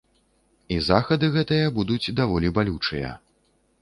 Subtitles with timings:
[0.77, 3.13] І захады гэтыя будуць даволі балючыя.